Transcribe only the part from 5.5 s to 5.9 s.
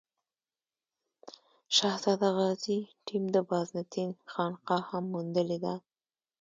ده.